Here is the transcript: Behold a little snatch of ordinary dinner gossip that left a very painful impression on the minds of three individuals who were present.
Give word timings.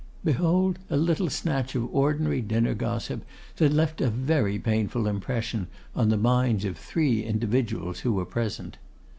Behold 0.25 0.79
a 0.89 0.97
little 0.97 1.29
snatch 1.29 1.75
of 1.75 1.93
ordinary 1.93 2.41
dinner 2.41 2.73
gossip 2.73 3.23
that 3.57 3.71
left 3.71 4.01
a 4.01 4.09
very 4.09 4.57
painful 4.57 5.05
impression 5.05 5.67
on 5.95 6.09
the 6.09 6.17
minds 6.17 6.65
of 6.65 6.75
three 6.75 7.23
individuals 7.23 7.99
who 7.99 8.11
were 8.13 8.25
present. 8.25 8.79